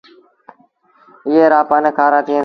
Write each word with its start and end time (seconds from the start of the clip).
ايئي 1.27 1.45
رآ 1.51 1.61
پن 1.69 1.83
کآرآ 1.97 2.19
ٿئيٚݩ 2.27 2.37
دآ۔ 2.37 2.39